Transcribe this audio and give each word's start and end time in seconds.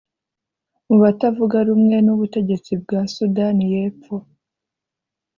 mu 0.87 0.95
batavuga 1.03 1.57
rumwe 1.67 1.97
n’ 2.05 2.07
ubutegetsi 2.15 2.71
bwa 2.81 2.99
sudani 3.13 3.65
yepfo 3.73 4.15